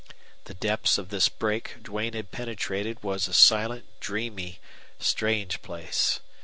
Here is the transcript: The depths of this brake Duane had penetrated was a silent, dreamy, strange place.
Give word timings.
The 0.45 0.55
depths 0.55 0.97
of 0.97 1.09
this 1.09 1.29
brake 1.29 1.75
Duane 1.83 2.13
had 2.13 2.31
penetrated 2.31 3.03
was 3.03 3.27
a 3.27 3.35
silent, 3.35 3.85
dreamy, 3.99 4.57
strange 4.97 5.61
place. 5.61 6.19